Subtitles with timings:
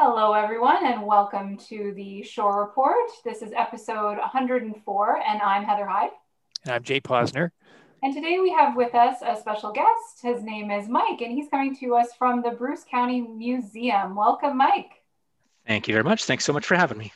[0.00, 3.10] Hello, everyone, and welcome to the Shore Report.
[3.24, 6.10] This is episode 104, and I'm Heather Hyde.
[6.64, 7.50] And I'm Jay Posner.
[8.04, 10.22] And today we have with us a special guest.
[10.22, 14.14] His name is Mike, and he's coming to us from the Bruce County Museum.
[14.14, 15.02] Welcome, Mike.
[15.66, 16.26] Thank you very much.
[16.26, 17.12] Thanks so much for having me.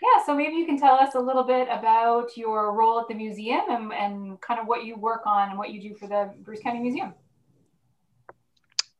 [0.00, 3.14] Yeah, so maybe you can tell us a little bit about your role at the
[3.14, 6.32] museum and, and kind of what you work on and what you do for the
[6.42, 7.12] Bruce County Museum.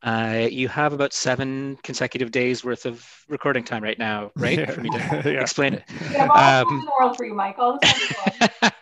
[0.05, 4.59] Uh, you have about seven consecutive days worth of recording time right now, right?
[4.65, 4.71] Yeah.
[4.71, 5.41] For me to Yeah.
[5.41, 5.85] explain it.
[6.11, 7.57] We have all Um, the world for you, Mike.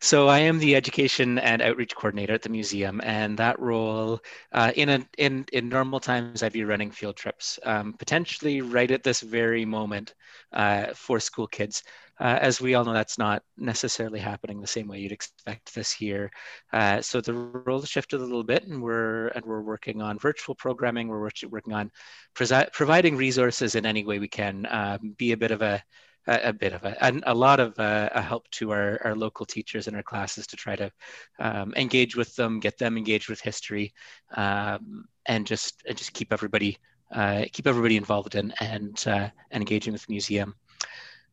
[0.00, 4.20] So I am the education and outreach coordinator at the museum, and that role,
[4.52, 8.90] uh, in a in in normal times, I'd be running field trips, um, potentially right
[8.90, 10.14] at this very moment,
[10.52, 11.82] uh, for school kids.
[12.20, 16.00] Uh, as we all know, that's not necessarily happening the same way you'd expect this
[16.00, 16.30] year.
[16.72, 20.54] Uh, so the role shifted a little bit, and we're and we're working on virtual
[20.54, 21.08] programming.
[21.08, 21.90] We're working on
[22.72, 24.66] providing resources in any way we can.
[24.70, 25.82] Um, be a bit of a
[26.28, 29.16] a, a bit of a, and a lot of uh, a help to our, our
[29.16, 30.92] local teachers in our classes to try to
[31.38, 33.92] um, engage with them, get them engaged with history,
[34.36, 36.78] um, and just and just keep everybody
[37.12, 40.54] uh, keep everybody involved in and uh, and engaging with the museum.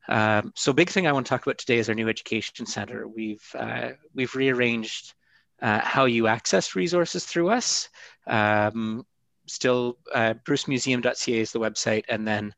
[0.07, 3.07] Um, so big thing I want to talk about today is our new education center.
[3.07, 5.13] We've uh, we've rearranged
[5.61, 7.89] uh, how you access resources through us.
[8.27, 9.05] Um,
[9.47, 12.53] still, uh, brucemuseum.ca is the website, and then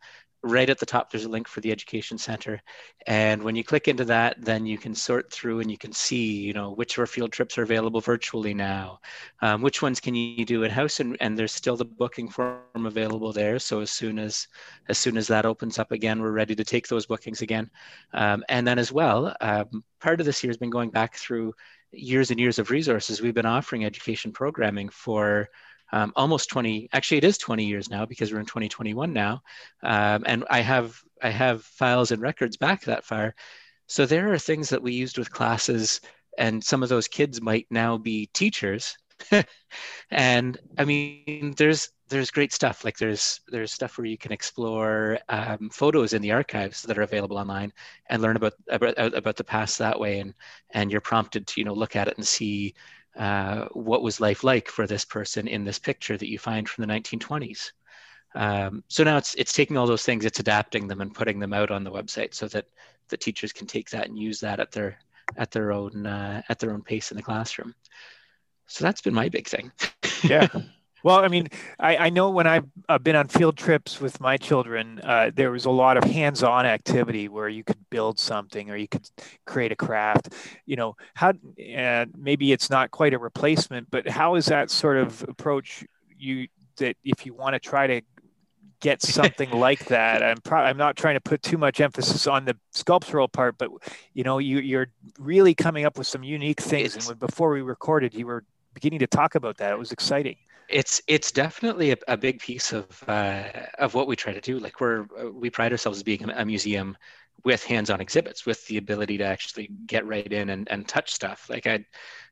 [0.48, 2.62] right at the top there's a link for the education center.
[3.06, 6.38] And when you click into that then you can sort through and you can see
[6.38, 9.00] you know which of our field trips are available virtually now.
[9.42, 12.86] Um, which ones can you do in house and, and there's still the booking form
[12.86, 13.59] available there.
[13.59, 14.48] So as soon as
[14.90, 17.70] as soon as that opens up again we're ready to take those bookings again.
[18.14, 21.53] Um, and then as well um, part of this year has been going back through
[21.92, 23.22] years and years of resources.
[23.22, 25.50] We've been offering education programming for
[25.91, 29.41] um, almost 20 actually it is 20 years now because we're in 2021 now.
[29.83, 33.35] Um, and i have i have files and records back that far.
[33.88, 36.02] So there are things that we used with classes
[36.38, 38.97] and some of those kids might now be teachers.
[40.12, 42.85] And i mean there's there's great stuff.
[42.85, 47.03] Like there's there's stuff where you can explore um, photos in the archives that are
[47.03, 47.73] available online
[48.09, 50.19] and learn about, about about the past that way.
[50.19, 50.33] And
[50.72, 52.73] and you're prompted to you know look at it and see
[53.17, 56.85] uh, what was life like for this person in this picture that you find from
[56.85, 57.72] the 1920s.
[58.35, 61.53] Um, so now it's it's taking all those things, it's adapting them and putting them
[61.53, 62.66] out on the website so that
[63.09, 65.00] the teachers can take that and use that at their
[65.38, 67.73] at their own uh, at their own pace in the classroom.
[68.67, 69.72] So that's been my big thing.
[70.23, 70.47] yeah.
[71.03, 71.47] Well, I mean,
[71.80, 75.52] I, I know when I've uh, been on field trips with my children, uh, there
[75.52, 79.09] was a lot of hands-on activity where you could build something or you could
[79.46, 80.34] create a craft.
[80.66, 84.97] You know, how uh, maybe it's not quite a replacement, but how is that sort
[84.97, 85.86] of approach
[86.18, 86.47] you
[86.78, 88.02] that if you want to try to
[88.80, 90.24] get something like that?
[90.24, 93.69] I'm pro- I'm not trying to put too much emphasis on the sculptural part, but
[94.13, 94.88] you know, you you're
[95.19, 96.96] really coming up with some unique things.
[96.96, 98.44] It's- and when, before we recorded, you were
[98.77, 99.71] beginning to talk about that.
[99.75, 100.38] It was exciting.
[100.69, 103.43] it's it's definitely a, a big piece of uh,
[103.79, 104.59] of what we try to do.
[104.59, 106.97] Like we're we pride ourselves as being a museum
[107.43, 111.39] with hands-on exhibits, with the ability to actually get right in and, and touch stuff.
[111.49, 111.85] Like I,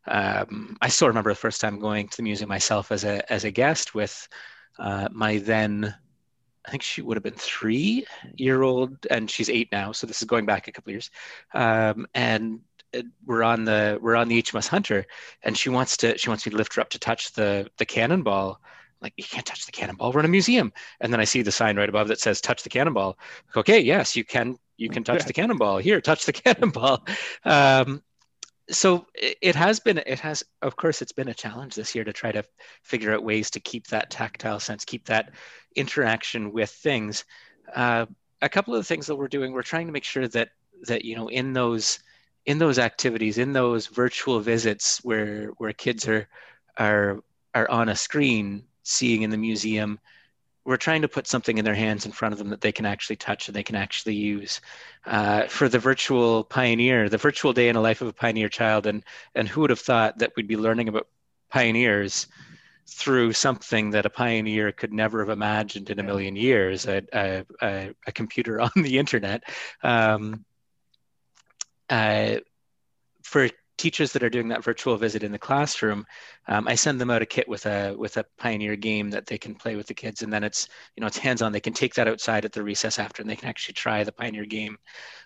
[0.07, 3.44] um, I still remember the first time going to the museum myself as a as
[3.45, 4.27] a guest with
[4.79, 5.95] uh, my then.
[6.67, 8.07] I think she would have been three
[8.38, 9.91] year old, and she's eight now.
[9.91, 11.12] So this is going back a couple years.
[11.53, 12.62] Um, and
[13.25, 15.06] we're on the we're on the HMS Hunter,
[15.44, 17.85] and she wants to she wants me to lift her up to touch the the
[17.85, 18.61] cannonball.
[19.01, 20.11] Like you can't touch the cannonball.
[20.11, 20.72] We're in a museum.
[21.00, 23.17] And then I see the sign right above that says "Touch the cannonball."
[23.47, 24.57] Like, okay, yes, you can.
[24.78, 25.28] You can touch Yeah.
[25.28, 25.78] the cannonball.
[25.78, 27.06] Here, touch the cannonball.
[27.44, 28.03] Um,
[28.69, 30.00] so it, it has been.
[30.00, 32.44] It has, of course, it's been a challenge this year to try to
[32.83, 35.31] figure out ways to keep that tactile sense, keep that
[35.75, 37.25] interaction with things.
[37.75, 38.06] Uh,
[38.41, 40.50] a couple of the things that we're doing, we're trying to make sure that
[40.88, 42.00] that you know in those
[42.45, 46.28] in those activities, in those virtual visits where where kids are
[46.78, 47.19] are
[47.53, 50.00] are on a screen seeing in the museum,
[50.63, 52.86] we're trying to put something in their hands in front of them that they can
[52.86, 54.62] actually touch and they can actually use.
[55.06, 58.86] Uh, for the virtual pioneer, the virtual day in the life of a pioneer child,
[58.88, 59.03] and
[59.36, 61.07] and who would have thought that we'd be learning about
[61.50, 62.27] pioneers
[62.88, 67.45] through something that a pioneer could never have imagined in a million years, a, a,
[67.62, 69.44] a, a computer on the internet.
[69.81, 70.45] Um,
[71.90, 72.38] uh,
[73.24, 76.06] for teachers that are doing that virtual visit in the classroom,
[76.48, 79.38] um, I send them out a kit with a with a Pioneer game that they
[79.38, 81.52] can play with the kids, and then it's you know it's hands on.
[81.52, 84.12] They can take that outside at the recess after, and they can actually try the
[84.12, 84.78] Pioneer game.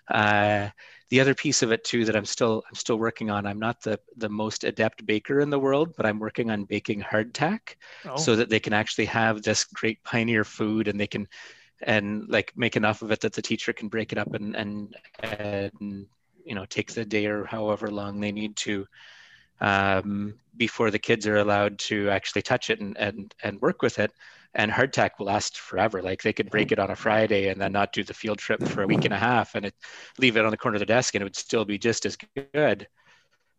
[0.08, 0.70] Uh,
[1.10, 3.46] the other piece of it too that I'm still I'm still working on.
[3.46, 7.02] I'm not the the most adept baker in the world, but I'm working on baking
[7.02, 11.28] hardtack Oh, so that they can actually have this great Pioneer food, and they can
[11.82, 14.96] and like make enough of it that the teacher can break it up and and
[15.20, 16.06] and
[16.50, 18.84] you know take the day or however long they need to
[19.60, 24.00] um, before the kids are allowed to actually touch it and and and work with
[24.00, 24.12] it
[24.54, 27.70] and hardtack will last forever like they could break it on a friday and then
[27.70, 29.74] not do the field trip for a week and a half and it
[30.18, 32.18] leave it on the corner of the desk and it would still be just as
[32.52, 32.86] good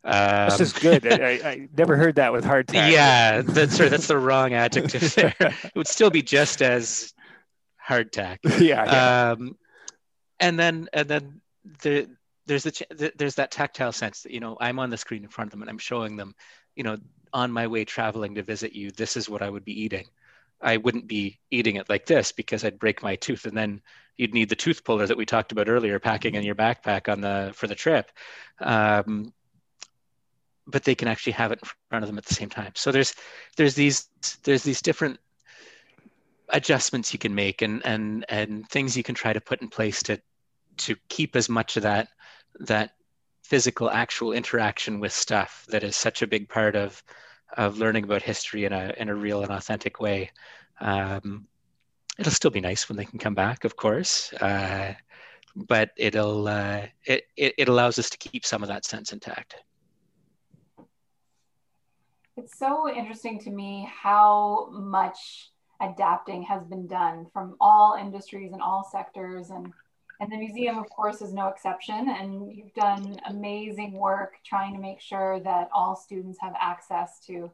[0.04, 1.06] um, this is good.
[1.06, 2.92] I, I, never heard that with hardtack.
[2.92, 5.36] Yeah, that's sorry, that's the wrong adjective there.
[5.40, 7.14] it would still be just as
[7.88, 8.40] hardtack.
[8.60, 8.84] Yeah.
[8.86, 9.32] yeah.
[9.34, 9.58] Um,
[10.40, 11.42] and then and then
[11.84, 12.10] the
[12.52, 15.48] there's the there's that tactile sense that you know I'm on the screen in front
[15.48, 16.36] of them and I'm showing them,
[16.76, 16.98] you know,
[17.32, 20.08] on my way traveling to visit you, this is what I would be eating.
[20.60, 23.82] I wouldn't be eating it like this because I'd break my tooth, and then
[24.18, 27.22] you'd need the tooth puller that we talked about earlier, packing in your backpack on
[27.22, 28.12] the for the trip.
[28.60, 29.34] Um,
[30.68, 32.74] but they can actually have it in front of them at the same time.
[32.76, 33.16] So there's
[33.56, 34.10] there's these
[34.44, 35.20] there's these different
[36.50, 40.04] adjustments you can make and and and things you can try to put in place
[40.04, 40.22] to
[40.78, 42.10] to keep as much of that
[42.60, 42.92] that
[43.44, 47.04] physical actual interaction with stuff that is such a big part of
[47.58, 50.32] of learning about history in a in a real and authentic way.
[50.80, 51.48] Um,
[52.18, 54.94] it'll still be nice when they can come back, of course, uh,
[55.56, 59.56] but it'll uh, it, it it allows us to keep some of that sense intact.
[62.38, 65.52] It's so interesting to me how much
[65.82, 69.74] adapting has been done from all industries and all sectors and
[70.22, 74.80] and the museum of course is no exception and you've done amazing work trying to
[74.80, 77.52] make sure that all students have access to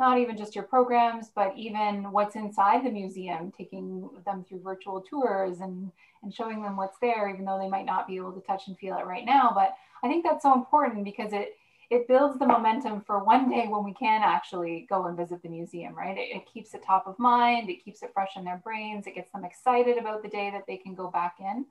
[0.00, 5.00] not even just your programs but even what's inside the museum taking them through virtual
[5.00, 5.90] tours and
[6.22, 8.76] and showing them what's there even though they might not be able to touch and
[8.78, 11.56] feel it right now but i think that's so important because it
[11.90, 15.48] it builds the momentum for one day when we can actually go and visit the
[15.48, 16.18] museum, right?
[16.18, 19.14] It, it, keeps it top of mind, it keeps it fresh in their brains, it
[19.14, 21.64] gets them excited about the day that they can go back in.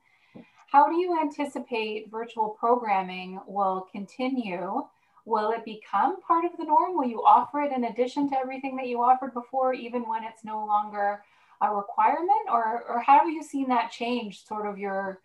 [0.67, 4.83] How do you anticipate virtual programming will continue?
[5.25, 6.95] Will it become part of the norm?
[6.95, 10.43] Will you offer it in addition to everything that you offered before, even when it's
[10.43, 11.23] no longer
[11.61, 12.47] a requirement?
[12.51, 15.21] Or, or how have you seen that change sort of your,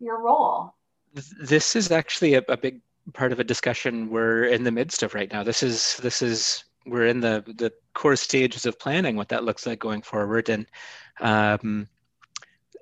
[0.00, 0.74] your role?
[1.40, 2.80] This is actually a, a big
[3.12, 5.42] part of a discussion we're in the midst of right now.
[5.42, 9.66] This is this is we're in the the core stages of planning what that looks
[9.66, 10.66] like going forward, and
[11.20, 11.88] um,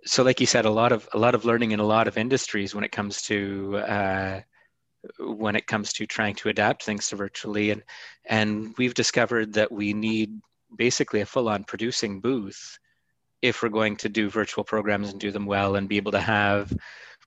[0.04, 2.16] so like you said, a lot of a lot of learning in a lot of
[2.16, 4.40] industries when it comes to uh,
[5.18, 7.82] when it comes to trying to adapt things to virtually, and
[8.26, 10.40] and we've discovered that we need
[10.76, 12.78] basically a full-on producing booth
[13.42, 16.20] if we're going to do virtual programs and do them well and be able to
[16.20, 16.72] have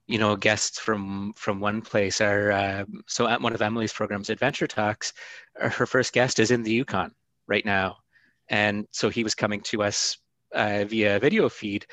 [0.06, 2.20] you know guests from from one place.
[2.20, 5.12] Are uh, so at one of emily's programs adventure talks
[5.60, 7.12] uh, her first guest is in the yukon
[7.46, 7.96] right now.
[8.48, 10.18] And so he was coming to us
[10.54, 11.86] uh, via video feed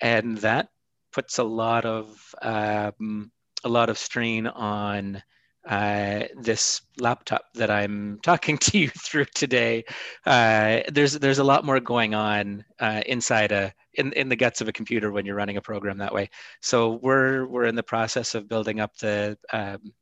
[0.00, 0.68] and that
[1.12, 3.30] puts a lot of um,
[3.64, 5.22] a lot of strain on
[5.68, 9.84] uh, this laptop that I'm talking to you through today.
[10.26, 14.60] Uh, there's there's a lot more going on uh, inside a in, in the guts
[14.60, 16.30] of a computer when you're running a program that way.
[16.60, 19.36] So we're we're in the process of building up the.
[19.52, 19.92] Um,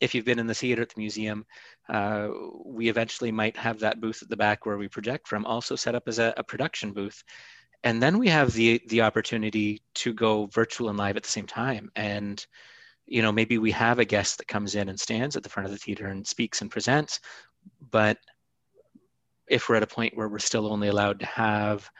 [0.00, 1.44] if you've been in the theater at the museum,
[1.90, 2.28] uh,
[2.64, 5.94] we eventually might have that booth at the back where we project from, also set
[5.94, 7.22] up as a, a production booth,
[7.84, 11.46] and then we have the the opportunity to go virtual and live at the same
[11.46, 11.90] time.
[11.96, 12.44] And
[13.10, 15.66] you know maybe we have a guest that comes in and stands at the front
[15.66, 17.20] of the theater and speaks and presents
[17.90, 18.16] but
[19.48, 21.90] if we're at a point where we're still only allowed to have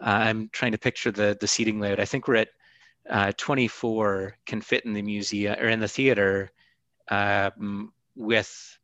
[0.00, 2.00] uh, i'm trying to picture the the seating layout.
[2.00, 2.48] I think we're at
[3.08, 6.52] uh, 24 can fit in the museum or in the theater
[7.10, 8.78] um, with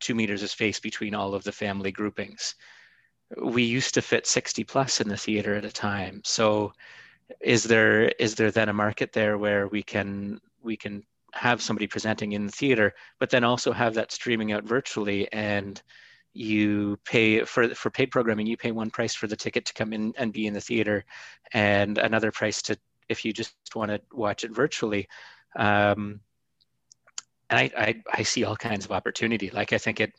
[0.00, 2.56] two meters of space between all of the family groupings
[3.40, 6.20] we used to fit 60 plus in the theater at a time.
[6.24, 6.72] So
[7.40, 11.02] is there is there then a market there where we can we can
[11.34, 15.82] have somebody presenting in the theater, but then also have that streaming out virtually and
[16.34, 19.92] you pay for for paid programming you pay one price for the ticket to come
[19.92, 21.04] in and be in the theater
[21.52, 22.76] and another price to
[23.08, 25.06] if you just want to watch it virtually.
[25.56, 26.20] Um,
[27.50, 29.50] and I, I, I see all kinds of opportunity.
[29.50, 30.14] Like i think it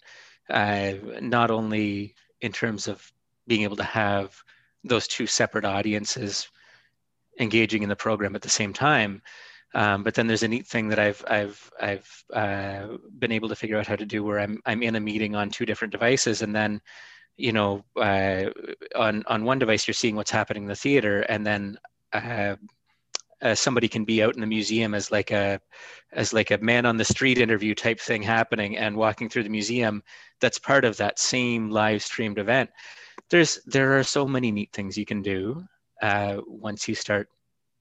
[0.50, 3.12] uh, not only in terms of
[3.48, 4.44] being able to have
[4.84, 6.50] those two separate audiences
[7.40, 9.22] engaging in the program at the same time.
[9.74, 13.56] Um, but then there's a neat thing that I've I've I've uh, been able to
[13.56, 16.44] figure out how to do where I'm I'm in a meeting on two different devices,
[16.44, 16.80] and then
[17.38, 18.52] you know uh,
[18.96, 21.80] on on one device you're seeing what's happening in the theater, and then
[22.12, 22.56] uh,
[23.44, 25.60] uh, somebody can be out in the museum as like a
[26.14, 29.50] as like a man on the street interview type thing happening and walking through the
[29.50, 30.02] museum.
[30.40, 32.70] That's part of that same live streamed event.
[33.30, 35.64] There's there are so many neat things you can do
[36.02, 37.28] uh, once you start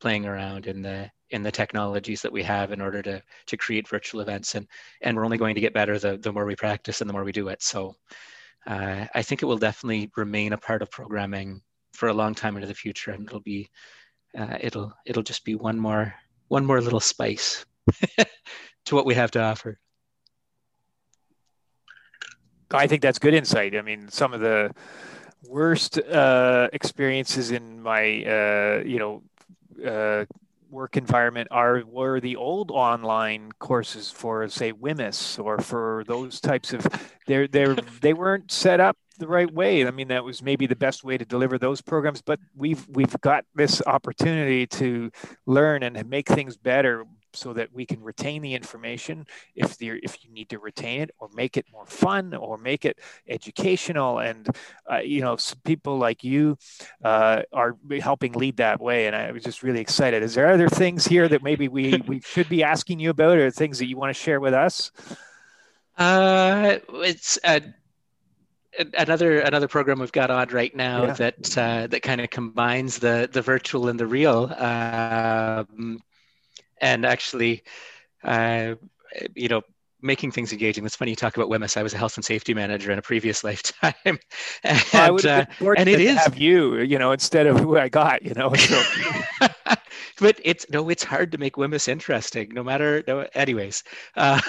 [0.01, 3.89] playing around in the in the technologies that we have in order to to create
[3.89, 4.67] virtual events and
[5.01, 7.25] and we're only going to get better the, the more we practice and the more
[7.25, 7.95] we do it so
[8.67, 11.61] uh, i think it will definitely remain a part of programming
[11.93, 13.69] for a long time into the future and it'll be
[14.37, 16.15] uh, it'll it'll just be one more
[16.49, 17.65] one more little spice
[18.85, 19.79] to what we have to offer.
[22.71, 23.77] I think that's good insight.
[23.77, 24.75] I mean some of the
[25.45, 29.23] worst uh, experiences in my uh, you know
[29.87, 30.25] uh,
[30.71, 36.73] work environment are were the old online courses for say WHMIS or for those types
[36.73, 36.87] of
[37.27, 39.87] they're they're they weren't set up the right way.
[39.87, 43.21] I mean that was maybe the best way to deliver those programs, but we've we've
[43.21, 45.11] got this opportunity to
[45.47, 47.05] learn and make things better
[47.35, 51.11] so that we can retain the information if you if you need to retain it
[51.19, 54.49] or make it more fun or make it educational and
[54.91, 56.57] uh, you know people like you
[57.05, 60.69] uh, are helping lead that way and i was just really excited is there other
[60.69, 63.97] things here that maybe we we should be asking you about or things that you
[63.97, 64.91] want to share with us
[65.99, 67.61] uh, it's uh,
[68.97, 71.13] another another program we've got on right now yeah.
[71.13, 76.01] that uh, that kind of combines the the virtual and the real um,
[76.83, 77.63] and actually,
[78.25, 78.75] uh,
[79.35, 79.63] you know,
[80.03, 80.83] making things engaging.
[80.85, 81.77] That's funny you talk about WHMIS.
[81.77, 83.95] I was a health and safety manager in a previous lifetime,
[84.65, 85.45] and, well, uh,
[85.77, 88.53] and it is have you, you know, instead of who I got, you know.
[88.55, 88.83] So.
[90.21, 92.51] but it's no, it's hard to make WHMIS interesting.
[92.53, 93.27] No matter, no.
[93.35, 93.83] Anyways,
[94.17, 94.41] um,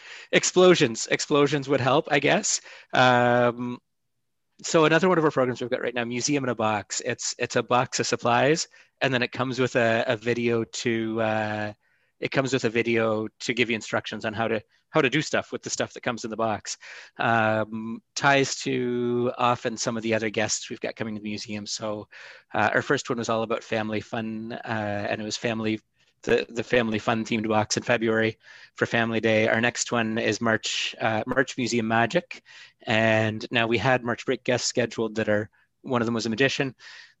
[0.32, 2.60] explosions, explosions would help, I guess.
[2.92, 3.78] Um,
[4.62, 7.00] so another one of our programs we've got right now, Museum in a Box.
[7.04, 8.68] It's it's a box of supplies,
[9.00, 11.72] and then it comes with a, a video to uh,
[12.20, 15.20] it comes with a video to give you instructions on how to how to do
[15.20, 16.78] stuff with the stuff that comes in the box.
[17.18, 21.66] Um, ties to often some of the other guests we've got coming to the museum.
[21.66, 22.08] So
[22.54, 25.80] uh, our first one was all about family fun, uh, and it was family
[26.22, 28.38] the, the family fun themed box in February
[28.74, 29.46] for Family Day.
[29.46, 32.42] Our next one is March uh, March Museum Magic,
[32.86, 35.50] and now we had March break guests scheduled that are
[35.82, 36.74] one of them was a magician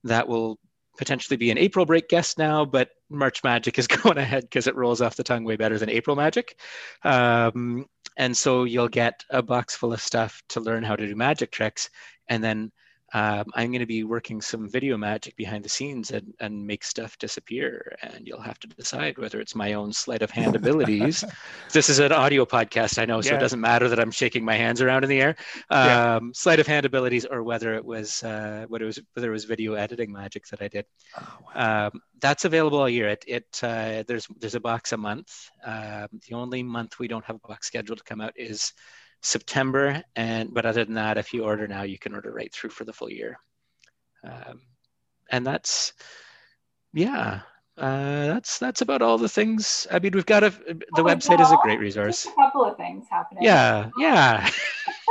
[0.04, 0.58] that will
[0.98, 4.76] potentially be an April break guest now, but March Magic is going ahead because it
[4.76, 6.58] rolls off the tongue way better than April Magic.
[7.04, 7.86] Um,
[8.18, 11.52] and so you'll get a box full of stuff to learn how to do magic
[11.52, 11.88] tricks,
[12.28, 12.72] and then
[13.14, 16.84] um, I'm going to be working some video magic behind the scenes and, and make
[16.84, 17.96] stuff disappear.
[18.02, 21.24] And you'll have to decide whether it's my own sleight of hand abilities.
[21.72, 23.36] this is an audio podcast, I know, so yeah.
[23.36, 25.36] it doesn't matter that I'm shaking my hands around in the air.
[25.70, 26.20] Um, yeah.
[26.34, 29.46] Sleight of hand abilities, or whether it was uh, what it was, whether it was
[29.46, 30.84] video editing magic that I did.
[31.18, 31.86] Oh, wow.
[31.86, 33.08] um, that's available all year.
[33.08, 35.48] It, it uh, there's there's a box a month.
[35.64, 38.74] Um, the only month we don't have a box scheduled to come out is
[39.22, 40.02] September.
[40.16, 42.84] And but other than that, if you order now, you can order right through for
[42.84, 43.38] the full year.
[44.24, 44.60] Um,
[45.30, 45.92] and that's
[46.92, 47.40] yeah,
[47.76, 49.86] uh, that's that's about all the things.
[49.90, 52.26] I mean, we've got a the oh, website is a great resource.
[52.26, 53.44] A couple of things happening.
[53.44, 54.50] Yeah, yeah.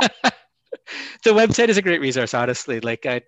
[1.24, 2.80] the website is a great resource, honestly.
[2.80, 3.22] Like I,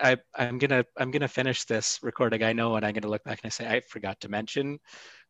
[0.00, 2.42] I, I'm gonna, I'm gonna finish this recording.
[2.42, 4.78] I know, and I'm gonna look back and I say I forgot to mention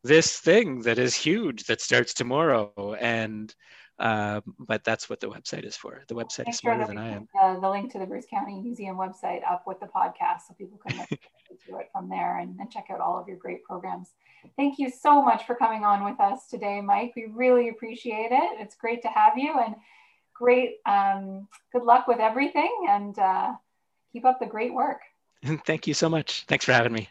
[0.03, 3.53] this thing that is huge that starts tomorrow, and
[3.99, 6.03] um, but that's what the website is for.
[6.07, 7.27] The website Make is smarter sure than I am.
[7.39, 10.79] Uh, the link to the Bruce County Museum website up with the podcast so people
[10.87, 11.05] can
[11.67, 14.09] to it from there and, and check out all of your great programs.
[14.55, 17.13] Thank you so much for coming on with us today, Mike.
[17.15, 18.59] We really appreciate it.
[18.59, 19.75] It's great to have you and
[20.33, 23.53] great, um, good luck with everything and uh,
[24.13, 25.01] keep up the great work.
[25.65, 26.45] Thank you so much.
[26.47, 27.09] Thanks for having me.